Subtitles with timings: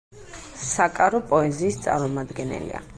[0.69, 2.87] საკარო პოეზიის წარმომადგენელია.